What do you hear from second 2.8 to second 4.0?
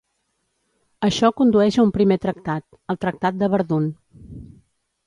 el Tractat de Verdun.